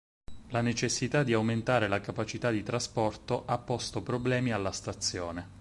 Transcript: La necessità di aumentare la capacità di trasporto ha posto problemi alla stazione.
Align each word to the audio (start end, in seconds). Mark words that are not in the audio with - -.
La 0.47 0.61
necessità 0.61 1.21
di 1.21 1.31
aumentare 1.33 1.87
la 1.87 2.01
capacità 2.01 2.49
di 2.49 2.63
trasporto 2.63 3.45
ha 3.45 3.59
posto 3.59 4.01
problemi 4.01 4.51
alla 4.51 4.71
stazione. 4.71 5.47